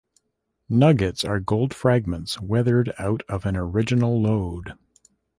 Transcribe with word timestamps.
Nuggets 0.67 1.23
are 1.23 1.39
gold 1.39 1.75
fragments 1.75 2.41
weathered 2.41 2.91
out 2.97 3.21
of 3.29 3.45
an 3.45 3.55
original 3.55 4.19
lode. 4.19 4.73